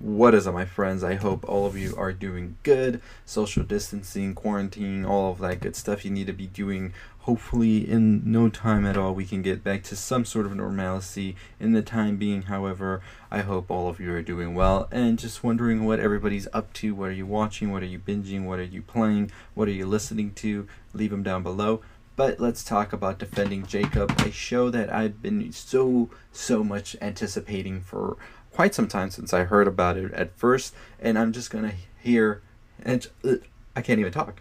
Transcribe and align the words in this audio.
What 0.00 0.34
is 0.34 0.46
up, 0.46 0.54
my 0.54 0.64
friends? 0.64 1.04
I 1.04 1.16
hope 1.16 1.46
all 1.46 1.66
of 1.66 1.76
you 1.76 1.94
are 1.94 2.14
doing 2.14 2.56
good. 2.62 3.02
Social 3.26 3.62
distancing, 3.62 4.34
quarantine, 4.34 5.04
all 5.04 5.30
of 5.30 5.40
that 5.40 5.60
good 5.60 5.76
stuff 5.76 6.06
you 6.06 6.10
need 6.10 6.26
to 6.28 6.32
be 6.32 6.46
doing. 6.46 6.94
Hopefully, 7.18 7.86
in 7.86 8.22
no 8.24 8.48
time 8.48 8.86
at 8.86 8.96
all, 8.96 9.14
we 9.14 9.26
can 9.26 9.42
get 9.42 9.62
back 9.62 9.82
to 9.82 9.96
some 9.96 10.24
sort 10.24 10.46
of 10.46 10.56
normalcy. 10.56 11.36
In 11.60 11.72
the 11.74 11.82
time 11.82 12.16
being, 12.16 12.44
however, 12.44 13.02
I 13.30 13.40
hope 13.40 13.70
all 13.70 13.88
of 13.88 14.00
you 14.00 14.10
are 14.14 14.22
doing 14.22 14.54
well 14.54 14.88
and 14.90 15.18
just 15.18 15.44
wondering 15.44 15.84
what 15.84 16.00
everybody's 16.00 16.48
up 16.54 16.72
to. 16.74 16.94
What 16.94 17.10
are 17.10 17.12
you 17.12 17.26
watching? 17.26 17.70
What 17.70 17.82
are 17.82 17.86
you 17.86 17.98
binging? 17.98 18.46
What 18.46 18.58
are 18.58 18.62
you 18.62 18.80
playing? 18.80 19.30
What 19.52 19.68
are 19.68 19.72
you 19.72 19.84
listening 19.84 20.32
to? 20.36 20.66
Leave 20.94 21.10
them 21.10 21.22
down 21.22 21.42
below. 21.42 21.82
But 22.16 22.40
let's 22.40 22.64
talk 22.64 22.92
about 22.92 23.18
Defending 23.18 23.66
Jacob, 23.66 24.10
a 24.20 24.30
show 24.30 24.68
that 24.70 24.92
I've 24.92 25.22
been 25.22 25.52
so, 25.52 26.10
so 26.32 26.62
much 26.64 26.96
anticipating 27.00 27.80
for 27.80 28.16
quite 28.52 28.74
some 28.74 28.88
time 28.88 29.10
since 29.10 29.32
I 29.32 29.44
heard 29.44 29.66
about 29.66 29.96
it 29.96 30.12
at 30.12 30.36
first, 30.36 30.74
and 31.00 31.18
I'm 31.18 31.32
just 31.32 31.50
gonna 31.50 31.74
hear 32.02 32.42
and 32.82 33.06
uh, 33.24 33.34
I 33.76 33.82
can't 33.82 34.00
even 34.00 34.12
talk. 34.12 34.40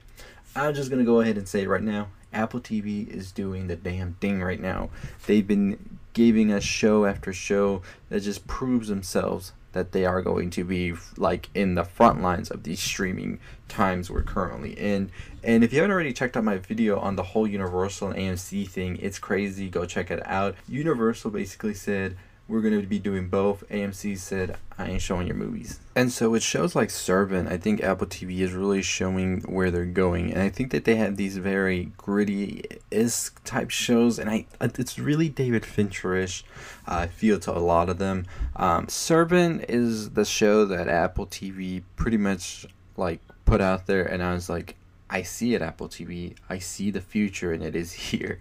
I'm 0.55 0.73
just 0.73 0.89
gonna 0.89 1.03
go 1.03 1.21
ahead 1.21 1.37
and 1.37 1.47
say 1.47 1.63
it 1.63 1.69
right 1.69 1.83
now. 1.83 2.09
Apple 2.31 2.59
TV 2.59 3.07
is 3.07 3.31
doing 3.31 3.67
the 3.67 3.75
damn 3.75 4.13
thing 4.15 4.41
right 4.41 4.59
now. 4.59 4.89
They've 5.25 5.47
been 5.47 5.99
giving 6.13 6.51
us 6.51 6.63
show 6.63 7.05
after 7.05 7.33
show 7.33 7.81
that 8.09 8.21
just 8.21 8.45
proves 8.47 8.87
themselves 8.87 9.53
that 9.71 9.91
they 9.91 10.05
are 10.05 10.21
going 10.21 10.49
to 10.49 10.63
be 10.63 10.93
like 11.17 11.49
in 11.53 11.75
the 11.75 11.83
front 11.83 12.21
lines 12.21 12.49
of 12.49 12.63
these 12.63 12.79
streaming 12.79 13.39
times 13.67 14.09
we're 14.09 14.23
currently 14.23 14.71
in. 14.71 15.11
And 15.43 15.63
if 15.63 15.71
you 15.71 15.79
haven't 15.79 15.91
already 15.91 16.13
checked 16.13 16.35
out 16.35 16.43
my 16.43 16.57
video 16.57 16.99
on 16.99 17.15
the 17.15 17.23
whole 17.23 17.47
Universal 17.47 18.09
and 18.09 18.17
AMC 18.17 18.67
thing, 18.67 18.97
it's 18.97 19.19
crazy. 19.19 19.69
Go 19.69 19.85
check 19.85 20.09
it 20.09 20.25
out. 20.25 20.55
Universal 20.67 21.31
basically 21.31 21.75
said 21.75 22.17
we're 22.49 22.61
going 22.61 22.81
to 22.81 22.87
be 22.87 22.99
doing 22.99 23.29
both. 23.29 23.63
AMC 23.69 24.17
said, 24.17 24.57
I 24.77 24.87
ain't 24.87 25.01
showing 25.01 25.27
your 25.27 25.35
movies. 25.35 25.79
And 25.95 26.11
so 26.11 26.33
it 26.33 26.41
shows 26.41 26.75
like 26.75 26.89
Servant, 26.89 27.47
I 27.47 27.57
think 27.57 27.83
Apple 27.83 28.07
TV 28.07 28.39
is 28.39 28.53
really 28.53 28.81
showing 28.81 29.41
where 29.41 29.69
they're 29.69 29.85
going. 29.85 30.33
And 30.33 30.41
I 30.41 30.49
think 30.49 30.71
that 30.71 30.85
they 30.85 30.95
have 30.95 31.15
these 31.15 31.37
very 31.37 31.91
gritty 31.97 32.63
is 32.89 33.31
type 33.45 33.69
shows. 33.69 34.17
And 34.17 34.29
I 34.29 34.47
it's 34.61 34.97
really 34.97 35.29
David 35.29 35.63
Fincherish. 35.63 36.43
Uh, 36.87 36.95
I 36.95 37.07
feel 37.07 37.39
to 37.41 37.55
a 37.55 37.59
lot 37.59 37.87
of 37.87 37.99
them. 37.99 38.25
Um, 38.55 38.89
Servant 38.89 39.65
is 39.69 40.11
the 40.11 40.25
show 40.25 40.65
that 40.65 40.87
Apple 40.87 41.27
TV 41.27 41.83
pretty 41.95 42.17
much 42.17 42.65
like 42.97 43.21
put 43.45 43.61
out 43.61 43.85
there. 43.85 44.03
And 44.03 44.23
I 44.23 44.33
was 44.33 44.49
like, 44.49 44.75
I 45.09 45.23
see 45.23 45.55
it 45.55 45.61
Apple 45.61 45.89
TV. 45.89 46.35
I 46.49 46.59
see 46.59 46.91
the 46.91 47.01
future 47.01 47.51
and 47.51 47.63
it 47.63 47.75
is 47.75 47.91
here. 48.09 48.39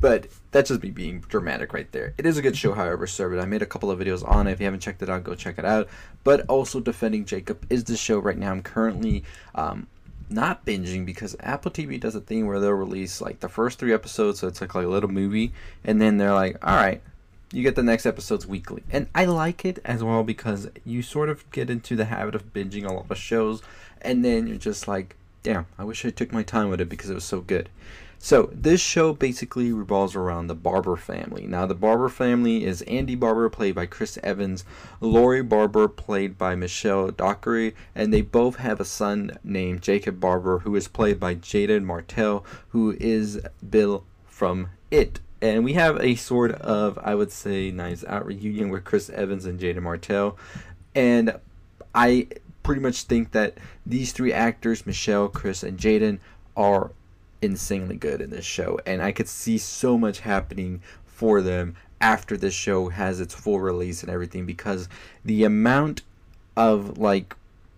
But 0.00 0.28
that's 0.50 0.68
just 0.68 0.82
me 0.82 0.90
being 0.90 1.20
dramatic 1.20 1.72
right 1.72 1.90
there. 1.92 2.14
It 2.18 2.26
is 2.26 2.38
a 2.38 2.42
good 2.42 2.56
show, 2.56 2.72
however, 2.72 3.06
Servant. 3.06 3.42
I 3.42 3.46
made 3.46 3.62
a 3.62 3.66
couple 3.66 3.90
of 3.90 3.98
videos 3.98 4.26
on 4.26 4.46
it. 4.46 4.52
If 4.52 4.60
you 4.60 4.66
haven't 4.66 4.80
checked 4.80 5.02
it 5.02 5.10
out, 5.10 5.24
go 5.24 5.34
check 5.34 5.58
it 5.58 5.64
out. 5.64 5.88
But 6.24 6.46
also 6.48 6.80
Defending 6.80 7.24
Jacob 7.24 7.64
is 7.70 7.84
the 7.84 7.96
show 7.96 8.18
right 8.18 8.38
now. 8.38 8.50
I'm 8.50 8.62
currently 8.62 9.24
um, 9.54 9.86
not 10.28 10.64
binging 10.64 11.06
because 11.06 11.36
Apple 11.40 11.70
TV 11.70 12.00
does 12.00 12.14
a 12.14 12.20
thing 12.20 12.46
where 12.46 12.60
they'll 12.60 12.72
release 12.72 13.20
like 13.20 13.40
the 13.40 13.48
first 13.48 13.78
three 13.78 13.92
episodes, 13.92 14.40
so 14.40 14.48
it's 14.48 14.60
like, 14.60 14.74
like 14.74 14.86
a 14.86 14.88
little 14.88 15.10
movie, 15.10 15.52
and 15.84 16.00
then 16.00 16.16
they're 16.16 16.34
like, 16.34 16.56
all 16.66 16.76
right, 16.76 17.00
you 17.52 17.62
get 17.62 17.76
the 17.76 17.82
next 17.82 18.06
episodes 18.06 18.46
weekly. 18.46 18.82
And 18.90 19.08
I 19.14 19.26
like 19.26 19.64
it 19.64 19.78
as 19.84 20.02
well 20.02 20.24
because 20.24 20.68
you 20.84 21.02
sort 21.02 21.28
of 21.28 21.48
get 21.52 21.70
into 21.70 21.94
the 21.96 22.06
habit 22.06 22.34
of 22.34 22.52
binging 22.52 22.84
a 22.84 22.92
lot 22.92 23.06
of 23.10 23.18
shows, 23.18 23.62
and 24.02 24.24
then 24.24 24.46
you're 24.46 24.58
just 24.58 24.88
like, 24.88 25.16
damn, 25.46 25.66
I 25.78 25.84
wish 25.84 26.04
I 26.04 26.10
took 26.10 26.32
my 26.32 26.42
time 26.42 26.70
with 26.70 26.80
it 26.80 26.88
because 26.88 27.08
it 27.08 27.14
was 27.14 27.22
so 27.22 27.40
good. 27.40 27.68
So, 28.18 28.50
this 28.52 28.80
show 28.80 29.12
basically 29.12 29.72
revolves 29.72 30.16
around 30.16 30.48
the 30.48 30.56
Barber 30.56 30.96
family. 30.96 31.46
Now, 31.46 31.66
the 31.66 31.74
Barber 31.74 32.08
family 32.08 32.64
is 32.64 32.82
Andy 32.82 33.14
Barber, 33.14 33.48
played 33.48 33.76
by 33.76 33.86
Chris 33.86 34.18
Evans, 34.24 34.64
Lori 35.00 35.44
Barber, 35.44 35.86
played 35.86 36.36
by 36.36 36.56
Michelle 36.56 37.12
Dockery, 37.12 37.76
and 37.94 38.12
they 38.12 38.22
both 38.22 38.56
have 38.56 38.80
a 38.80 38.84
son 38.84 39.38
named 39.44 39.82
Jacob 39.82 40.18
Barber, 40.18 40.60
who 40.60 40.74
is 40.74 40.88
played 40.88 41.20
by 41.20 41.36
Jaeden 41.36 41.84
Martell, 41.84 42.44
who 42.70 42.96
is 42.98 43.38
Bill 43.70 44.02
from 44.26 44.70
It. 44.90 45.20
And 45.40 45.62
we 45.62 45.74
have 45.74 46.00
a 46.00 46.16
sort 46.16 46.52
of, 46.54 46.98
I 47.04 47.14
would 47.14 47.30
say, 47.30 47.70
Knives 47.70 48.04
Out 48.06 48.26
reunion 48.26 48.70
with 48.70 48.82
Chris 48.82 49.10
Evans 49.10 49.46
and 49.46 49.60
Jaeden 49.60 49.82
Martell. 49.82 50.36
And 50.92 51.38
I 51.94 52.26
pretty 52.66 52.80
much 52.80 53.04
think 53.04 53.30
that 53.30 53.56
these 53.86 54.10
three 54.10 54.32
actors, 54.32 54.84
Michelle, 54.84 55.28
Chris, 55.28 55.62
and 55.62 55.78
Jaeden, 55.78 56.18
are 56.56 56.90
insanely 57.40 57.94
good 57.94 58.20
in 58.20 58.30
this 58.30 58.44
show. 58.44 58.80
And 58.84 59.00
I 59.00 59.12
could 59.12 59.28
see 59.28 59.56
so 59.56 59.96
much 59.96 60.20
happening 60.20 60.82
for 61.04 61.40
them 61.42 61.76
after 62.00 62.36
this 62.36 62.54
show 62.54 62.88
has 62.88 63.20
its 63.20 63.34
full 63.34 63.60
release 63.60 64.02
and 64.02 64.10
everything 64.10 64.46
because 64.46 64.88
the 65.24 65.44
amount 65.44 66.02
of 66.56 66.98
like 66.98 67.36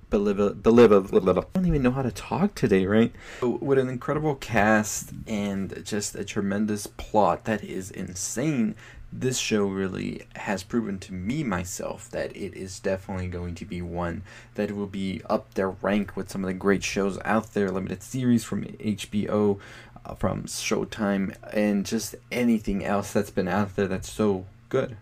believe 0.08 0.40
I 0.40 0.52
don't 0.54 1.66
even 1.66 1.82
know 1.82 1.90
how 1.90 2.00
to 2.00 2.10
talk 2.10 2.54
today, 2.54 2.86
right? 2.86 3.12
With 3.42 3.78
an 3.78 3.90
incredible 3.90 4.36
cast 4.36 5.10
and 5.26 5.82
just 5.84 6.14
a 6.14 6.24
tremendous 6.24 6.86
plot 6.86 7.44
that 7.44 7.62
is 7.62 7.90
insane, 7.90 8.74
this 9.12 9.38
show 9.38 9.64
really 9.64 10.26
has 10.36 10.62
proven 10.62 10.98
to 10.98 11.14
me 11.14 11.42
myself 11.42 12.10
that 12.10 12.36
it 12.36 12.54
is 12.54 12.78
definitely 12.78 13.28
going 13.28 13.54
to 13.54 13.64
be 13.64 13.80
one 13.80 14.22
that 14.54 14.72
will 14.72 14.86
be 14.86 15.22
up 15.30 15.54
there 15.54 15.70
rank 15.70 16.14
with 16.14 16.30
some 16.30 16.44
of 16.44 16.48
the 16.48 16.54
great 16.54 16.84
shows 16.84 17.18
out 17.24 17.54
there. 17.54 17.70
Limited 17.70 18.02
series 18.02 18.44
from 18.44 18.64
hbo 18.64 19.58
uh, 20.04 20.14
from 20.14 20.44
showtime 20.44 21.34
and 21.52 21.86
just 21.86 22.16
anything 22.30 22.84
else 22.84 23.12
that's 23.12 23.30
been 23.30 23.48
out 23.48 23.76
there 23.76 23.88
that's 23.88 24.10
so 24.10 24.44
good. 24.68 24.96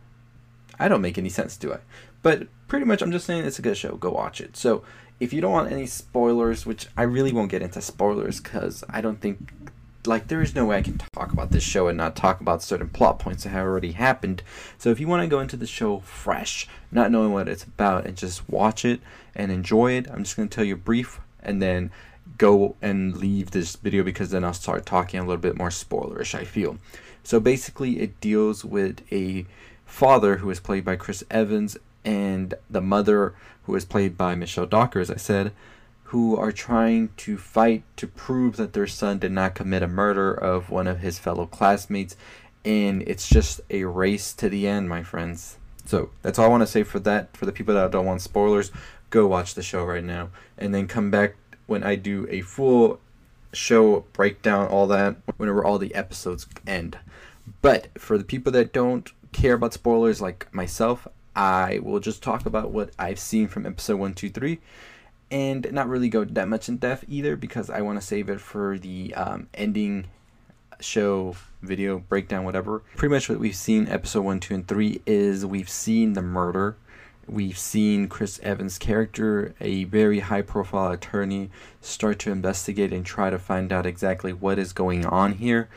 I 0.79 0.89
don't 0.89 1.03
make 1.03 1.19
any 1.19 1.31
sense 1.31 1.57
do 1.57 1.73
i? 1.73 1.79
But 2.23 2.47
pretty 2.69 2.87
much 2.87 3.03
i'm 3.03 3.13
just 3.13 3.27
saying 3.27 3.45
it's 3.45 3.59
a 3.59 3.63
good 3.63 3.77
show. 3.77 3.97
Go 3.97 4.11
watch 4.11 4.41
it. 4.41 4.57
So 4.57 4.85
if 5.19 5.33
you 5.33 5.41
don't 5.41 5.53
want 5.53 5.73
any 5.73 5.87
spoilers 5.87 6.67
which 6.67 6.87
i 6.97 7.03
really 7.03 7.33
won't 7.33 7.51
get 7.51 7.63
into 7.63 7.81
spoilers 7.81 8.39
because 8.39 8.85
i 8.91 9.01
don't 9.01 9.21
think 9.21 9.51
like 10.07 10.29
there 10.29 10.43
is 10.43 10.55
no 10.55 10.67
way 10.67 10.79
I 10.79 10.83
can 10.83 10.99
talk 11.15 11.33
about 11.33 11.51
this 11.51 11.63
show 11.63 11.89
and 11.89 11.97
not 11.97 12.17
talk 12.17 12.41
about 12.41 12.63
certain 12.63 12.89
plot 12.89 13.19
points 13.19 13.45
that 13.45 13.51
have 13.51 13.67
already 13.67 13.93
happened. 13.93 14.43
So 14.79 14.91
if 14.91 15.01
you 15.01 15.09
want 15.09 15.23
to 15.23 15.29
go 15.29 15.41
into 15.41 15.57
the 15.57 15.67
show 15.67 16.01
fresh, 16.01 16.69
not 16.91 17.11
knowing 17.11 17.33
what 17.33 17.49
it's 17.49 17.65
about, 17.65 18.07
and 18.07 18.17
just 18.17 18.49
watch 18.49 18.85
it 18.85 19.01
and 19.35 19.51
enjoy 19.51 19.93
it, 19.93 20.09
I'm 20.11 20.25
just 20.25 20.37
going 20.37 20.49
to 20.49 20.55
tell 20.55 20.65
you 20.65 20.77
brief 20.77 21.21
and 21.43 21.63
then 21.63 21.91
go 22.39 22.77
and 22.83 23.17
leave 23.17 23.51
this 23.51 23.77
video 23.77 24.03
because 24.03 24.31
then 24.31 24.45
I'll 24.45 24.53
start 24.53 24.85
talking 24.85 25.21
a 25.21 25.23
little 25.23 25.37
bit 25.37 25.57
more 25.57 25.71
spoilerish. 25.71 26.35
I 26.35 26.45
feel. 26.45 26.79
So 27.23 27.41
basically, 27.41 28.01
it 28.01 28.21
deals 28.21 28.65
with 28.65 29.01
a 29.13 29.47
father 29.85 30.39
who 30.39 30.51
is 30.51 30.61
played 30.61 30.85
by 30.85 30.97
Chris 30.97 31.25
Evans 31.31 31.77
and 32.05 32.55
the 32.71 32.81
mother 32.81 33.35
who 33.65 33.75
is 33.75 33.85
played 33.85 34.17
by 34.17 34.35
Michelle 34.35 34.67
Docker, 34.67 35.01
as 35.01 35.11
I 35.11 35.17
said 35.17 35.53
who 36.11 36.37
are 36.37 36.53
trying 36.53 37.09
to 37.17 37.37
fight 37.37 37.83
to 37.97 38.07
prove 38.07 38.57
that 38.57 38.73
their 38.73 38.87
son 38.87 39.19
did 39.19 39.33
not 39.33 39.57
commit 39.57 39.83
a 39.83 39.89
murder 39.89 40.33
of 40.33 40.71
one 40.71 40.87
of 40.87 41.01
his 41.01 41.19
fellow 41.19 41.47
classmates. 41.47 42.17
And 42.65 43.03
it's 43.03 43.29
just 43.29 43.61
a 43.71 43.85
race 43.85 44.33
to 44.35 44.49
the 44.49 44.69
end, 44.69 44.89
my 44.89 45.03
friends. 45.03 45.59
So 45.85 46.11
that's 46.23 46.39
all 46.39 46.47
I 46.47 46.49
want 46.49 46.63
to 46.63 46.69
say 46.69 46.85
for 46.85 47.01
that. 47.01 47.37
For 47.37 47.45
the 47.45 47.51
people 47.51 47.75
that 47.75 47.91
don't 47.91 48.07
want 48.07 48.23
spoilers, 48.23 48.71
go 49.11 49.27
watch 49.27 49.55
the 49.55 49.65
show 49.65 49.85
right 49.85 50.05
now. 50.05 50.31
And 50.57 50.73
then 50.73 50.87
come 50.87 51.11
back 51.11 51.35
when 51.67 51.83
I 51.83 51.97
do 51.97 52.29
a 52.31 52.41
full 52.43 53.01
show 53.53 54.05
breakdown, 54.13 54.69
all 54.69 54.87
that, 54.87 55.17
whenever 55.39 55.65
all 55.65 55.79
the 55.79 55.95
episodes 55.95 56.47
end. 56.69 56.99
But 57.63 57.89
for 57.99 58.17
the 58.17 58.25
people 58.25 58.53
that 58.53 58.73
don't 58.73 59.11
care 59.33 59.55
about 59.55 59.73
spoilers 59.73 60.21
like 60.21 60.53
myself, 60.55 61.09
I 61.35 61.81
will 61.83 61.99
just 61.99 62.23
talk 62.23 62.47
about 62.47 62.71
what 62.71 62.91
I've 62.97 63.19
seen 63.19 63.49
from 63.49 63.67
episode 63.67 63.97
1, 63.97 64.15
2, 64.15 64.31
3 64.31 64.61
and 65.31 65.71
not 65.73 65.89
really 65.89 66.09
go 66.09 66.25
that 66.25 66.49
much 66.49 66.69
in 66.69 66.77
depth 66.77 67.05
either 67.09 67.37
because 67.37 67.69
I 67.71 67.81
want 67.81 68.01
to 68.01 68.07
save 68.07 68.29
it 68.29 68.41
for 68.41 68.79
the 68.79 69.15
um, 69.15 69.49
ending 69.55 70.07
show 70.81 71.37
video 71.63 71.99
breakdown 71.99 72.45
whatever. 72.45 72.81
Pretty 72.97 73.15
much 73.15 73.29
what 73.29 73.39
we've 73.39 73.57
seen 73.57 73.89
episode 73.89 74.23
1 74.23 74.41
2 74.41 74.55
and 74.55 74.69
3 74.69 75.03
is 75.07 75.45
we've 75.45 75.69
seen 75.69 76.13
the 76.13 76.23
murder. 76.23 76.77
We've 77.27 77.59
seen 77.59 78.09
chris 78.09 78.39
evans 78.43 78.79
character 78.79 79.55
a 79.61 79.85
very 79.85 80.21
high 80.21 80.43
profile 80.43 80.93
attorney 80.93 81.51
start 81.81 82.21
to 82.21 82.31
investigate 82.31 82.93
and 82.93 83.05
try 83.05 83.31
to 83.31 83.39
find 83.39 83.73
out 83.73 83.87
exactly 83.87 84.33
what 84.33 84.59
is 84.59 84.73
going 84.73 85.05
on 85.05 85.33
here. 85.33 85.69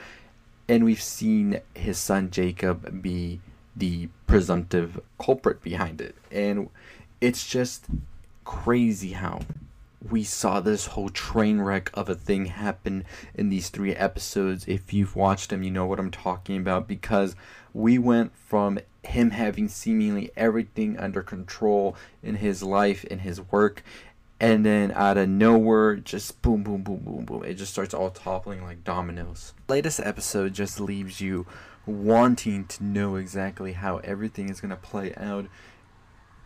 And 0.68 0.86
we've 0.86 1.01
seen 1.01 1.62
his 1.74 1.98
son 1.98 2.30
jacob 2.30 3.01
be 3.01 3.42
the 3.75 4.10
presumptive 4.28 5.00
culprit 5.19 5.63
behind 5.63 6.01
it. 6.01 6.16
And 6.31 6.69
it's 7.19 7.48
just 7.48 7.86
crazy 8.50 9.12
how 9.12 9.40
we 10.10 10.24
saw 10.24 10.60
this 10.60 10.88
whole 10.88 11.10
train 11.10 11.62
wreck 11.62 11.92
of 11.94 12.10
a 12.10 12.16
thing 12.16 12.48
happen 12.48 13.06
in 13.36 13.50
these 13.50 13.69
three 13.69 13.94
episodes. 13.94 14.66
If 14.68 14.92
you've 14.92 15.16
watched 15.16 15.51
them, 15.51 15.62
you 15.62 15.69
know 15.69 15.86
what 15.86 16.00
I'm 16.00 16.10
talking 16.10 16.57
about 16.57 16.88
because 16.88 17.36
we 17.75 18.00
went 18.00 18.36
from 18.36 18.80
him 19.04 19.30
having 19.30 19.68
seemingly 19.68 20.31
everything 20.36 20.98
under 20.98 21.22
control 21.22 21.96
in 22.24 22.38
his 22.38 22.63
life, 22.63 23.04
in 23.04 23.19
his 23.19 23.40
work, 23.40 23.84
and 24.40 24.66
then 24.66 24.92
out 24.96 25.18
of 25.18 25.30
nowhere, 25.30 25.98
just 25.98 26.42
boom, 26.42 26.63
boom, 26.63 26.81
boom, 26.81 27.04
boom, 27.06 27.25
boom. 27.25 27.44
It 27.44 27.54
just 27.54 27.72
starts 27.72 27.94
all 27.94 28.10
toppling 28.10 28.63
like 28.63 28.84
dominoes. 28.84 29.54
Latest 29.68 30.00
episode 30.00 30.56
just 30.56 30.80
leaves 30.80 31.22
you 31.22 31.46
wanting 31.86 32.66
to 32.66 32.84
know 32.84 33.16
exactly 33.16 33.74
how 33.74 33.98
everything 33.98 34.50
is 34.50 34.60
going 34.60 34.72
to 34.72 34.75
play 34.75 35.13
out 35.13 35.46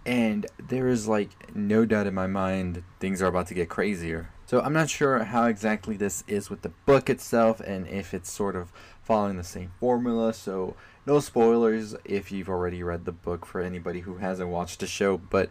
and 0.05 0.45
there 0.57 0.87
is 0.87 1.07
like 1.07 1.55
no 1.55 1.85
doubt 1.85 2.07
in 2.07 2.13
my 2.13 2.27
mind 2.27 2.83
things 2.99 3.21
are 3.21 3.27
about 3.27 3.47
to 3.47 3.53
get 3.53 3.69
crazier. 3.69 4.29
So 4.45 4.61
I'm 4.61 4.73
not 4.73 4.89
sure 4.89 5.23
how 5.23 5.45
exactly 5.45 5.95
this 5.95 6.23
is 6.27 6.49
with 6.49 6.61
the 6.61 6.69
book 6.85 7.09
itself 7.09 7.59
and 7.61 7.87
if 7.87 8.13
it's 8.13 8.31
sort 8.31 8.55
of 8.55 8.71
following 9.01 9.37
the 9.37 9.43
same 9.43 9.71
formula. 9.79 10.33
So 10.33 10.75
no 11.05 11.19
spoilers 11.19 11.95
if 12.03 12.31
you've 12.31 12.49
already 12.49 12.83
read 12.83 13.05
the 13.05 13.11
book 13.11 13.45
for 13.45 13.61
anybody 13.61 14.01
who 14.01 14.17
hasn't 14.17 14.49
watched 14.49 14.81
the 14.81 14.87
show, 14.87 15.17
but 15.17 15.49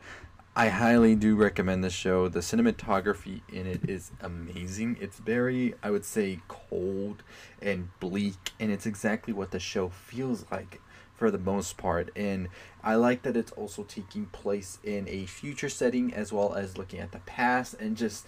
I 0.54 0.69
highly 0.69 1.14
do 1.14 1.34
recommend 1.34 1.82
the 1.82 1.88
show. 1.88 2.28
The 2.28 2.40
cinematography 2.40 3.40
in 3.50 3.66
it 3.66 3.88
is 3.88 4.10
amazing. 4.20 4.99
It's 5.00 5.19
very, 5.19 5.75
I 5.82 5.90
would 5.90 6.04
say, 6.04 6.40
cold 6.46 7.22
and 7.62 7.88
bleak, 8.00 8.50
and 8.60 8.70
it's 8.70 8.84
exactly 8.84 9.32
what 9.32 9.50
the 9.50 9.58
show 9.58 9.88
feels 9.88 10.44
like 10.50 10.82
for 11.22 11.30
the 11.30 11.38
most 11.38 11.76
part. 11.76 12.10
And 12.16 12.48
I 12.82 12.96
like 12.96 13.22
that 13.22 13.36
it's 13.36 13.52
also 13.52 13.84
taking 13.84 14.26
place 14.26 14.80
in 14.82 15.06
a 15.08 15.26
future 15.26 15.69
setting 15.69 16.12
as 16.12 16.32
well 16.32 16.54
as 16.54 16.76
looking 16.76 16.98
at 16.98 17.12
the 17.12 17.20
past 17.20 17.74
and 17.74 17.96
just 17.96 18.26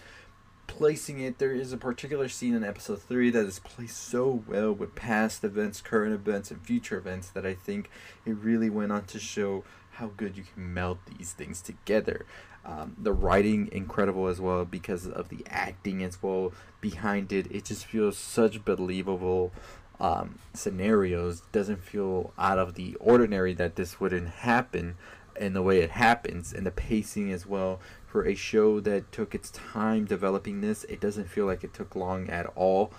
placing 0.68 1.18
it. 1.18 1.38
There 1.38 1.50
is 1.50 1.72
a 1.72 1.76
particular 1.76 2.28
scene 2.28 2.54
in 2.54 2.62
episode 2.62 3.02
3 3.02 3.30
that 3.30 3.46
is 3.46 3.58
placed 3.58 3.96
so 3.96 4.44
well 4.46 4.72
with 4.72 4.94
past 4.94 5.42
events, 5.42 5.80
current 5.80 6.14
events, 6.14 6.52
and 6.52 6.64
future 6.64 6.96
events 6.96 7.30
that 7.30 7.44
I 7.44 7.54
think 7.54 7.90
it 8.24 8.36
really 8.36 8.70
went 8.70 8.92
on 8.92 9.06
to 9.06 9.18
show 9.18 9.64
how 9.94 10.12
good 10.16 10.36
you 10.36 10.44
can 10.44 10.72
meld 10.72 10.98
these 11.18 11.32
things 11.32 11.60
together. 11.60 12.26
Um, 12.64 12.94
the 12.96 13.12
writing 13.12 13.68
incredible 13.72 14.28
as 14.28 14.40
well 14.40 14.64
because 14.64 15.08
of 15.08 15.30
the 15.30 15.44
acting 15.48 16.04
as 16.04 16.22
well 16.22 16.52
behind 16.80 17.32
it. 17.32 17.50
It 17.50 17.64
just 17.64 17.86
feels 17.86 18.16
such 18.16 18.64
believable 18.64 19.52
um, 20.00 20.38
scenarios 20.52 21.42
doesn't 21.52 21.82
feel 21.82 22.32
out 22.38 22.58
of 22.58 22.74
the 22.74 22.96
ordinary 22.96 23.54
that 23.54 23.76
this 23.76 24.00
wouldn't 24.00 24.28
happen 24.28 24.96
in 25.36 25.52
the 25.52 25.62
way 25.62 25.80
it 25.80 25.90
happens. 25.90 26.52
And 26.52 26.66
the 26.66 26.70
pacing 26.70 27.32
as 27.32 27.46
well 27.46 27.80
for 28.06 28.26
a 28.26 28.34
show 28.34 28.80
that 28.80 29.10
took 29.12 29.34
its 29.34 29.50
time 29.50 30.04
developing 30.04 30.60
this 30.60 30.84
it 30.84 31.00
doesn't 31.00 31.28
feel 31.28 31.46
like 31.46 31.64
it 31.64 31.74
took 31.74 31.96
long 31.96 32.28
at 32.28 32.46
all. 32.54 32.92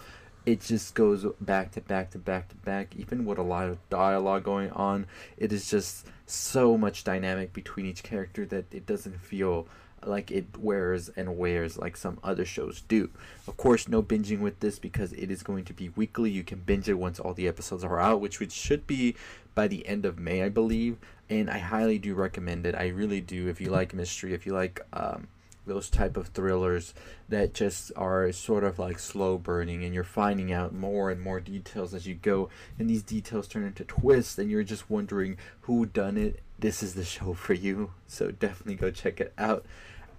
It 0.46 0.62
just 0.62 0.94
goes 0.94 1.26
back 1.42 1.72
to 1.72 1.82
back 1.82 2.12
to 2.12 2.20
back 2.20 2.50
to 2.50 2.56
back. 2.56 2.96
Even 2.96 3.26
with 3.26 3.38
a 3.38 3.44
lot 3.44 3.68
of 3.68 3.90
dialogue 3.90 4.44
going 4.44 4.72
on 4.72 5.08
it 5.38 5.52
is 5.52 5.70
just 5.70 6.08
so 6.26 6.78
much 6.78 7.04
dynamic 7.04 7.54
between 7.54 7.86
each 7.86 8.04
character 8.04 8.46
that 8.46 8.74
it 8.74 8.86
doesn't 8.86 9.22
feel 9.22 9.68
like 10.08 10.32
it 10.32 10.58
wears 10.58 11.10
and 11.10 11.38
wears 11.38 11.78
like 11.78 11.98
some 11.98 12.20
other 12.24 12.46
shows 12.46 12.82
do. 12.88 13.10
Of 13.48 13.58
course, 13.58 13.88
no 13.88 14.02
binging 14.02 14.40
with 14.40 14.60
this 14.60 14.80
because 14.80 15.14
it 15.14 15.32
is 15.32 15.44
going 15.44 15.66
to 15.66 15.74
be 15.74 15.90
weekly. 15.90 16.30
You 16.30 16.44
can 16.44 16.60
binge 16.60 16.90
it 16.90 16.96
once 16.96 17.20
all 17.20 17.34
the 17.34 17.48
episodes 17.48 17.84
are 17.84 18.00
out, 18.00 18.22
which 18.22 18.40
which 18.40 18.52
should 18.52 18.88
be 18.88 19.16
by 19.54 19.68
the 19.68 19.88
end 19.88 20.06
of 20.06 20.20
May, 20.20 20.44
I 20.44 20.50
believe. 20.50 20.98
And 21.30 21.50
I 21.50 21.58
highly 21.58 21.98
do 21.98 22.14
recommend 22.14 22.66
it. 22.66 22.76
I 22.76 22.88
really 22.88 23.22
do. 23.22 23.48
If 23.48 23.60
you 23.60 23.70
like 23.70 23.94
mystery, 23.94 24.34
if 24.34 24.46
you 24.46 24.54
like 24.54 24.80
um, 24.94 25.28
those 25.66 25.90
type 25.90 26.18
of 26.18 26.28
thrillers 26.28 26.94
that 27.30 27.54
just 27.54 27.92
are 27.96 28.32
sort 28.32 28.64
of 28.64 28.80
like 28.80 29.00
slow 29.00 29.38
burning 29.38 29.84
and 29.84 29.94
you're 29.94 30.04
finding 30.04 30.52
out 30.52 30.74
more 30.74 31.10
and 31.10 31.22
more 31.22 31.40
details 31.40 31.94
as 31.94 32.08
you 32.08 32.14
go 32.14 32.50
and 32.78 32.90
these 32.90 33.04
details 33.04 33.48
turn 33.48 33.64
into 33.64 33.84
twists 33.84 34.38
and 34.38 34.50
you're 34.50 34.64
just 34.64 34.90
wondering 34.90 35.38
who 35.62 35.86
done 35.86 36.18
it 36.18 36.40
this 36.60 36.84
is 36.84 36.94
the 36.94 37.04
show 37.04 37.34
for 37.34 37.54
you 37.54 37.92
so 38.08 38.32
definitely 38.32 38.76
go 38.76 38.92
check 38.92 39.20
it 39.20 39.34
out 39.38 39.66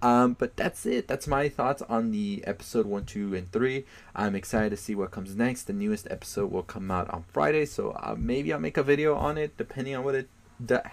um, 0.01 0.35
but 0.37 0.55
that's 0.55 0.85
it. 0.85 1.07
That's 1.07 1.27
my 1.27 1.49
thoughts 1.49 1.81
on 1.83 2.11
the 2.11 2.43
episode 2.45 2.85
one, 2.85 3.05
two, 3.05 3.33
and 3.33 3.51
three. 3.51 3.85
I'm 4.15 4.35
excited 4.35 4.69
to 4.71 4.77
see 4.77 4.95
what 4.95 5.11
comes 5.11 5.35
next. 5.35 5.63
The 5.63 5.73
newest 5.73 6.07
episode 6.09 6.51
will 6.51 6.63
come 6.63 6.91
out 6.91 7.09
on 7.09 7.23
Friday, 7.31 7.65
so 7.65 7.91
uh, 7.91 8.15
maybe 8.17 8.53
I'll 8.53 8.59
make 8.59 8.77
a 8.77 8.83
video 8.83 9.15
on 9.15 9.37
it, 9.37 9.57
depending 9.57 9.95
on 9.95 10.03
what 10.03 10.15
it 10.15 10.29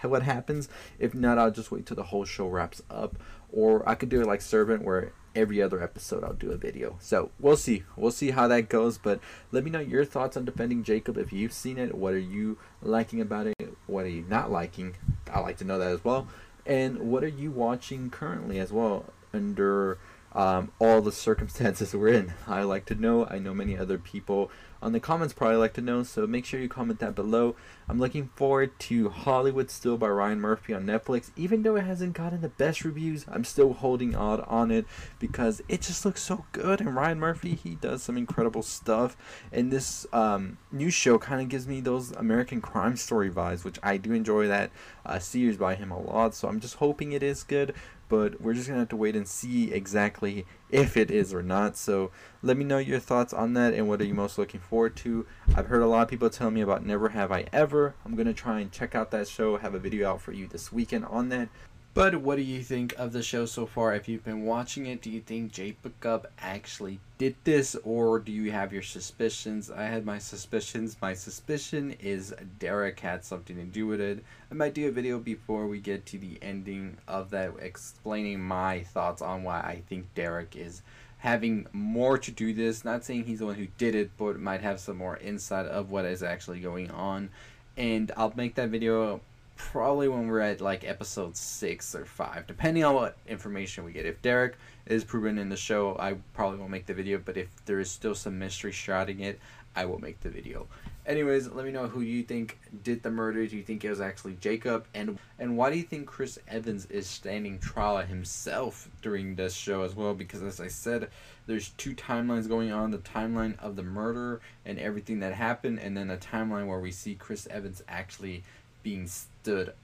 what 0.02 0.22
happens. 0.22 0.68
If 0.98 1.14
not, 1.14 1.38
I'll 1.38 1.50
just 1.50 1.70
wait 1.70 1.86
till 1.86 1.96
the 1.96 2.04
whole 2.04 2.24
show 2.24 2.46
wraps 2.46 2.82
up, 2.90 3.16
or 3.50 3.88
I 3.88 3.94
could 3.94 4.08
do 4.08 4.20
it 4.20 4.26
like 4.26 4.42
Servant, 4.42 4.82
where 4.82 5.12
every 5.34 5.60
other 5.60 5.82
episode 5.82 6.22
I'll 6.22 6.32
do 6.32 6.52
a 6.52 6.56
video. 6.56 6.96
So 7.00 7.30
we'll 7.40 7.56
see. 7.56 7.84
We'll 7.96 8.10
see 8.10 8.30
how 8.30 8.46
that 8.48 8.68
goes. 8.68 8.98
But 8.98 9.20
let 9.52 9.64
me 9.64 9.70
know 9.70 9.80
your 9.80 10.04
thoughts 10.04 10.36
on 10.36 10.44
defending 10.44 10.84
Jacob. 10.84 11.16
If 11.18 11.32
you've 11.32 11.52
seen 11.52 11.78
it, 11.78 11.94
what 11.94 12.14
are 12.14 12.18
you 12.18 12.58
liking 12.82 13.20
about 13.20 13.46
it? 13.46 13.76
What 13.86 14.04
are 14.04 14.10
you 14.10 14.24
not 14.28 14.50
liking? 14.50 14.96
I 15.32 15.40
like 15.40 15.56
to 15.58 15.64
know 15.64 15.78
that 15.78 15.90
as 15.90 16.04
well. 16.04 16.28
And 16.66 17.10
what 17.10 17.22
are 17.22 17.28
you 17.28 17.50
watching 17.50 18.10
currently 18.10 18.58
as 18.58 18.72
well 18.72 19.12
under 19.32 19.98
um, 20.34 20.72
all 20.78 21.00
the 21.00 21.12
circumstances 21.12 21.94
we're 21.94 22.08
in? 22.08 22.34
I 22.46 22.62
like 22.62 22.86
to 22.86 22.94
know. 22.94 23.26
I 23.26 23.38
know 23.38 23.54
many 23.54 23.76
other 23.78 23.98
people 23.98 24.50
on 24.84 24.92
the 24.92 25.00
comments 25.00 25.32
probably 25.32 25.56
like 25.56 25.72
to 25.72 25.80
know, 25.80 26.02
so 26.02 26.26
make 26.26 26.44
sure 26.44 26.60
you 26.60 26.68
comment 26.68 27.00
that 27.00 27.14
below. 27.14 27.56
I'm 27.88 27.98
looking 27.98 28.28
forward 28.36 28.78
to 28.80 29.08
Hollywood 29.08 29.70
Still 29.70 29.96
by 29.96 30.08
Ryan 30.08 30.42
Murphy 30.42 30.74
on 30.74 30.84
Netflix. 30.84 31.30
Even 31.36 31.62
though 31.62 31.76
it 31.76 31.84
hasn't 31.84 32.12
gotten 32.12 32.42
the 32.42 32.50
best 32.50 32.84
reviews, 32.84 33.24
I'm 33.26 33.44
still 33.44 33.72
holding 33.72 34.14
out 34.14 34.46
on 34.46 34.70
it 34.70 34.84
because 35.18 35.62
it 35.68 35.80
just 35.80 36.04
looks 36.04 36.22
so 36.22 36.44
good. 36.52 36.80
And 36.80 36.94
Ryan 36.94 37.18
Murphy, 37.18 37.54
he 37.54 37.76
does 37.76 38.02
some 38.02 38.18
incredible 38.18 38.62
stuff. 38.62 39.16
And 39.50 39.70
this 39.70 40.06
um, 40.12 40.58
new 40.70 40.90
show 40.90 41.18
kind 41.18 41.40
of 41.40 41.48
gives 41.48 41.66
me 41.66 41.80
those 41.80 42.12
American 42.12 42.60
Crime 42.60 42.96
Story 42.96 43.30
vibes, 43.30 43.64
which 43.64 43.78
I 43.82 43.96
do 43.96 44.12
enjoy 44.12 44.48
that 44.48 44.70
uh, 45.06 45.18
series 45.18 45.56
by 45.56 45.76
him 45.76 45.90
a 45.90 45.98
lot. 45.98 46.34
So 46.34 46.46
I'm 46.46 46.60
just 46.60 46.74
hoping 46.74 47.12
it 47.12 47.22
is 47.22 47.42
good 47.42 47.74
but 48.08 48.40
we're 48.40 48.54
just 48.54 48.68
gonna 48.68 48.80
have 48.80 48.88
to 48.90 48.96
wait 48.96 49.16
and 49.16 49.26
see 49.26 49.72
exactly 49.72 50.46
if 50.70 50.96
it 50.96 51.10
is 51.10 51.32
or 51.32 51.42
not. 51.42 51.76
So 51.76 52.10
let 52.42 52.56
me 52.56 52.64
know 52.64 52.78
your 52.78 52.98
thoughts 52.98 53.32
on 53.32 53.54
that 53.54 53.74
and 53.74 53.88
what 53.88 54.00
are 54.00 54.04
you 54.04 54.14
most 54.14 54.38
looking 54.38 54.60
forward 54.60 54.96
to. 54.96 55.26
I've 55.54 55.66
heard 55.66 55.82
a 55.82 55.86
lot 55.86 56.02
of 56.02 56.08
people 56.08 56.30
tell 56.30 56.50
me 56.50 56.60
about 56.60 56.84
Never 56.84 57.10
Have 57.10 57.32
I 57.32 57.46
Ever. 57.52 57.94
I'm 58.04 58.14
gonna 58.14 58.34
try 58.34 58.60
and 58.60 58.70
check 58.70 58.94
out 58.94 59.10
that 59.10 59.28
show, 59.28 59.56
have 59.56 59.74
a 59.74 59.78
video 59.78 60.10
out 60.10 60.20
for 60.20 60.32
you 60.32 60.46
this 60.46 60.72
weekend 60.72 61.04
on 61.06 61.28
that. 61.30 61.48
But 61.94 62.16
what 62.16 62.38
do 62.38 62.42
you 62.42 62.60
think 62.60 62.92
of 62.98 63.12
the 63.12 63.22
show 63.22 63.46
so 63.46 63.66
far? 63.66 63.94
If 63.94 64.08
you've 64.08 64.24
been 64.24 64.42
watching 64.42 64.86
it, 64.86 65.00
do 65.00 65.08
you 65.08 65.20
think 65.20 65.52
Jacob 65.52 66.26
actually 66.40 66.98
did 67.18 67.36
this, 67.44 67.76
or 67.84 68.18
do 68.18 68.32
you 68.32 68.50
have 68.50 68.72
your 68.72 68.82
suspicions? 68.82 69.70
I 69.70 69.84
had 69.84 70.04
my 70.04 70.18
suspicions. 70.18 70.96
My 71.00 71.14
suspicion 71.14 71.94
is 72.00 72.34
Derek 72.58 72.98
had 72.98 73.24
something 73.24 73.54
to 73.54 73.62
do 73.62 73.86
with 73.86 74.00
it. 74.00 74.24
I 74.50 74.54
might 74.54 74.74
do 74.74 74.88
a 74.88 74.90
video 74.90 75.20
before 75.20 75.68
we 75.68 75.78
get 75.78 76.04
to 76.06 76.18
the 76.18 76.36
ending 76.42 76.96
of 77.06 77.30
that, 77.30 77.52
explaining 77.60 78.40
my 78.40 78.80
thoughts 78.82 79.22
on 79.22 79.44
why 79.44 79.60
I 79.60 79.84
think 79.88 80.12
Derek 80.16 80.56
is 80.56 80.82
having 81.18 81.68
more 81.72 82.18
to 82.18 82.32
do 82.32 82.52
this. 82.52 82.84
Not 82.84 83.04
saying 83.04 83.26
he's 83.26 83.38
the 83.38 83.46
one 83.46 83.54
who 83.54 83.68
did 83.78 83.94
it, 83.94 84.10
but 84.18 84.40
might 84.40 84.62
have 84.62 84.80
some 84.80 84.96
more 84.96 85.18
insight 85.18 85.66
of 85.66 85.92
what 85.92 86.06
is 86.06 86.24
actually 86.24 86.58
going 86.58 86.90
on. 86.90 87.30
And 87.76 88.10
I'll 88.16 88.32
make 88.34 88.56
that 88.56 88.70
video 88.70 89.20
probably 89.56 90.08
when 90.08 90.28
we're 90.28 90.40
at 90.40 90.60
like 90.60 90.84
episode 90.84 91.36
six 91.36 91.94
or 91.94 92.04
five, 92.04 92.46
depending 92.46 92.84
on 92.84 92.94
what 92.94 93.16
information 93.26 93.84
we 93.84 93.92
get. 93.92 94.06
If 94.06 94.20
Derek 94.22 94.56
is 94.86 95.04
proven 95.04 95.38
in 95.38 95.48
the 95.48 95.56
show, 95.56 95.96
I 95.98 96.16
probably 96.32 96.58
won't 96.58 96.70
make 96.70 96.86
the 96.86 96.94
video, 96.94 97.18
but 97.24 97.36
if 97.36 97.48
there 97.64 97.80
is 97.80 97.90
still 97.90 98.14
some 98.14 98.38
mystery 98.38 98.72
shrouding 98.72 99.20
it, 99.20 99.40
I 99.76 99.86
will 99.86 100.00
make 100.00 100.20
the 100.20 100.28
video. 100.28 100.66
Anyways, 101.06 101.48
let 101.50 101.66
me 101.66 101.72
know 101.72 101.86
who 101.86 102.00
you 102.00 102.22
think 102.22 102.58
did 102.82 103.02
the 103.02 103.10
murder. 103.10 103.46
Do 103.46 103.56
you 103.56 103.62
think 103.62 103.84
it 103.84 103.90
was 103.90 104.00
actually 104.00 104.34
Jacob? 104.40 104.86
And 104.94 105.18
and 105.38 105.56
why 105.56 105.70
do 105.70 105.76
you 105.76 105.82
think 105.82 106.06
Chris 106.06 106.38
Evans 106.48 106.86
is 106.86 107.06
standing 107.06 107.58
trial 107.58 107.98
himself 107.98 108.88
during 109.02 109.34
this 109.34 109.54
show 109.54 109.82
as 109.82 109.94
well? 109.94 110.14
Because 110.14 110.42
as 110.42 110.60
I 110.60 110.68
said, 110.68 111.10
there's 111.46 111.70
two 111.70 111.94
timelines 111.94 112.48
going 112.48 112.72
on: 112.72 112.90
the 112.90 112.98
timeline 112.98 113.58
of 113.58 113.76
the 113.76 113.82
murder 113.82 114.40
and 114.64 114.78
everything 114.78 115.20
that 115.20 115.34
happened, 115.34 115.78
and 115.78 115.94
then 115.94 116.10
a 116.10 116.16
timeline 116.16 116.66
where 116.66 116.80
we 116.80 116.90
see 116.90 117.14
Chris 117.16 117.46
Evans 117.50 117.82
actually 117.86 118.44
being 118.84 119.08
stood 119.08 119.74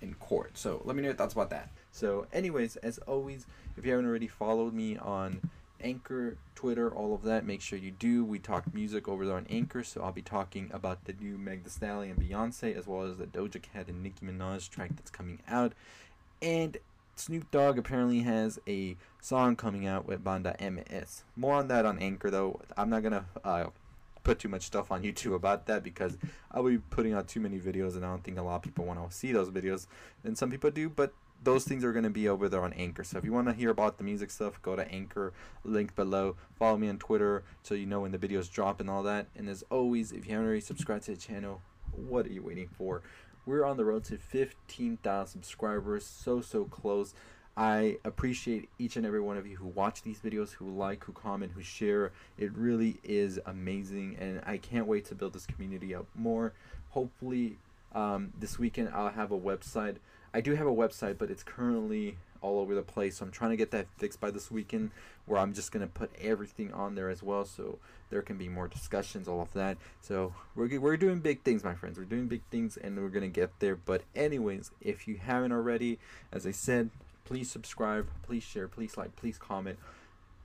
in 0.00 0.14
court. 0.14 0.56
So 0.56 0.80
let 0.84 0.94
me 0.94 1.02
know 1.02 1.08
your 1.08 1.16
thoughts 1.16 1.34
about 1.34 1.50
that. 1.50 1.70
So, 1.90 2.26
anyways, 2.32 2.76
as 2.76 2.98
always, 2.98 3.46
if 3.76 3.84
you 3.84 3.90
haven't 3.90 4.06
already 4.06 4.28
followed 4.28 4.72
me 4.72 4.96
on 4.96 5.40
Anchor, 5.82 6.36
Twitter, 6.54 6.90
all 6.90 7.14
of 7.14 7.22
that, 7.24 7.44
make 7.44 7.60
sure 7.60 7.78
you 7.78 7.90
do. 7.90 8.24
We 8.24 8.38
talk 8.38 8.72
music 8.72 9.08
over 9.08 9.26
there 9.26 9.36
on 9.36 9.46
Anchor, 9.50 9.82
so 9.82 10.02
I'll 10.02 10.12
be 10.12 10.22
talking 10.22 10.70
about 10.72 11.04
the 11.04 11.12
new 11.12 11.36
Meg 11.36 11.64
Thee 11.64 11.70
Stallion 11.70 12.16
and 12.18 12.30
Beyonce, 12.30 12.76
as 12.76 12.86
well 12.86 13.02
as 13.02 13.18
the 13.18 13.26
Doja 13.26 13.60
Cat 13.60 13.88
and 13.88 14.02
Nicki 14.02 14.24
Minaj 14.24 14.70
track 14.70 14.90
that's 14.94 15.10
coming 15.10 15.40
out. 15.48 15.72
And 16.40 16.78
Snoop 17.16 17.50
Dogg 17.50 17.78
apparently 17.78 18.20
has 18.20 18.58
a 18.66 18.96
song 19.20 19.56
coming 19.56 19.86
out 19.86 20.06
with 20.06 20.24
Banda 20.24 20.56
MS. 20.60 21.24
More 21.36 21.54
on 21.54 21.68
that 21.68 21.84
on 21.84 21.98
Anchor, 21.98 22.30
though. 22.30 22.60
I'm 22.76 22.90
not 22.90 23.02
gonna 23.02 23.26
uh, 23.44 23.66
put 24.24 24.38
too 24.38 24.48
much 24.48 24.62
stuff 24.62 24.90
on 24.90 25.02
YouTube 25.02 25.34
about 25.34 25.66
that 25.66 25.82
because 25.82 26.16
I'll 26.50 26.64
be 26.64 26.78
putting 26.78 27.12
out 27.12 27.28
too 27.28 27.40
many 27.40 27.58
videos 27.58 27.94
and 27.96 28.04
I 28.04 28.08
don't 28.08 28.22
think 28.22 28.38
a 28.38 28.42
lot 28.42 28.56
of 28.56 28.62
people 28.62 28.84
want 28.84 29.08
to 29.08 29.16
see 29.16 29.32
those 29.32 29.50
videos. 29.50 29.86
And 30.24 30.36
some 30.36 30.50
people 30.50 30.70
do, 30.70 30.88
but 30.88 31.12
those 31.44 31.64
things 31.64 31.84
are 31.84 31.92
going 31.92 32.04
to 32.04 32.10
be 32.10 32.28
over 32.28 32.48
there 32.48 32.62
on 32.62 32.72
Anchor. 32.74 33.04
So 33.04 33.18
if 33.18 33.24
you 33.24 33.32
want 33.32 33.48
to 33.48 33.54
hear 33.54 33.70
about 33.70 33.98
the 33.98 34.04
music 34.04 34.30
stuff, 34.30 34.60
go 34.62 34.76
to 34.76 34.88
Anchor, 34.90 35.32
link 35.64 35.94
below. 35.96 36.36
Follow 36.56 36.76
me 36.76 36.88
on 36.88 36.98
Twitter 36.98 37.42
so 37.62 37.74
you 37.74 37.86
know 37.86 38.00
when 38.00 38.12
the 38.12 38.18
videos 38.18 38.50
drop 38.50 38.80
and 38.80 38.88
all 38.88 39.02
that. 39.02 39.26
And 39.36 39.48
as 39.48 39.64
always, 39.70 40.12
if 40.12 40.26
you 40.26 40.32
haven't 40.32 40.46
already 40.46 40.60
subscribed 40.60 41.04
to 41.04 41.14
the 41.14 41.20
channel, 41.20 41.60
what 41.90 42.26
are 42.26 42.32
you 42.32 42.42
waiting 42.42 42.68
for? 42.68 43.02
We're 43.44 43.64
on 43.64 43.76
the 43.76 43.84
road 43.84 44.04
to 44.04 44.18
15,000 44.18 45.42
subscribers, 45.42 46.06
so, 46.06 46.40
so 46.40 46.64
close. 46.64 47.12
I 47.56 47.98
appreciate 48.04 48.68
each 48.78 48.96
and 48.96 49.04
every 49.04 49.20
one 49.20 49.36
of 49.36 49.46
you 49.46 49.56
who 49.56 49.66
watch 49.68 50.02
these 50.02 50.18
videos, 50.18 50.52
who 50.52 50.70
like, 50.70 51.04
who 51.04 51.12
comment, 51.12 51.52
who 51.54 51.62
share. 51.62 52.12
It 52.38 52.52
really 52.56 52.98
is 53.04 53.38
amazing, 53.44 54.16
and 54.18 54.40
I 54.46 54.56
can't 54.56 54.86
wait 54.86 55.04
to 55.06 55.14
build 55.14 55.34
this 55.34 55.46
community 55.46 55.94
up 55.94 56.06
more. 56.14 56.52
Hopefully, 56.90 57.56
um, 57.94 58.32
this 58.38 58.58
weekend 58.58 58.90
I'll 58.94 59.10
have 59.10 59.32
a 59.32 59.38
website 59.38 59.96
I 60.34 60.40
do 60.40 60.54
have 60.54 60.66
a 60.66 60.74
website, 60.74 61.18
but 61.18 61.30
it's 61.30 61.42
currently 61.42 62.16
all 62.40 62.58
over 62.58 62.74
the 62.74 62.82
place. 62.82 63.18
So 63.18 63.26
I'm 63.26 63.30
trying 63.30 63.50
to 63.50 63.56
get 63.56 63.70
that 63.72 63.86
fixed 63.98 64.20
by 64.20 64.30
this 64.30 64.50
weekend, 64.50 64.90
where 65.26 65.38
I'm 65.38 65.52
just 65.52 65.72
gonna 65.72 65.86
put 65.86 66.10
everything 66.20 66.72
on 66.72 66.94
there 66.94 67.10
as 67.10 67.22
well, 67.22 67.44
so 67.44 67.78
there 68.10 68.22
can 68.22 68.38
be 68.38 68.48
more 68.48 68.66
discussions, 68.66 69.28
all 69.28 69.42
of 69.42 69.52
that. 69.52 69.76
So 70.00 70.34
we're 70.54 70.80
we're 70.80 70.96
doing 70.96 71.20
big 71.20 71.42
things, 71.42 71.62
my 71.62 71.74
friends. 71.74 71.98
We're 71.98 72.04
doing 72.04 72.28
big 72.28 72.42
things, 72.50 72.76
and 72.76 72.96
we're 72.98 73.10
gonna 73.10 73.28
get 73.28 73.60
there. 73.60 73.76
But 73.76 74.02
anyways, 74.16 74.70
if 74.80 75.06
you 75.06 75.16
haven't 75.16 75.52
already, 75.52 75.98
as 76.32 76.46
I 76.46 76.52
said, 76.52 76.90
please 77.24 77.50
subscribe, 77.50 78.08
please 78.22 78.42
share, 78.42 78.68
please 78.68 78.96
like, 78.96 79.16
please 79.16 79.38
comment, 79.38 79.78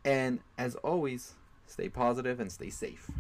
and 0.06 0.40
as 0.58 0.76
always, 0.76 1.34
stay 1.66 1.90
positive 1.90 2.40
and 2.40 2.52
stay 2.52 2.70
safe. 2.70 3.10